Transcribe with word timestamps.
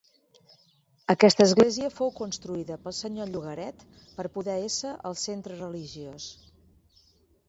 Aquesta 1.13 1.43
església 1.49 1.91
fou 1.97 2.07
construïda 2.15 2.77
pel 2.85 2.95
senyor 2.99 3.29
Llogaret 3.33 3.83
per 4.15 4.25
poder 4.39 4.55
ésser 4.69 4.95
el 5.11 5.19
centre 5.25 5.59
religiós. 5.61 6.31